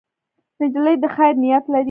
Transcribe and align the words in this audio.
نجلۍ 0.61 0.95
د 1.03 1.05
خیر 1.15 1.33
نیت 1.43 1.63
لري. 1.71 1.79